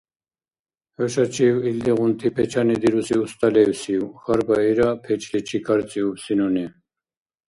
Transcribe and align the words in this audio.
ХӀушачив 0.95 1.55
илдигъунти 1.69 2.27
печани 2.35 2.75
дируси 2.83 3.15
уста 3.23 3.47
левсив?— 3.55 4.03
хьарбаира 4.21 4.89
печьличи 5.03 5.57
карцӀиубси 5.67 6.33
нуни. 6.39 6.65